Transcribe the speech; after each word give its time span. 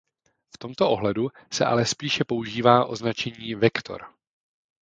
V 0.55 0.57
tomto 0.57 0.89
ohledu 0.91 1.29
se 1.53 1.65
ale 1.65 1.85
spíše 1.85 2.23
používá 2.23 2.85
označení 2.85 3.55
vektor. 3.55 4.01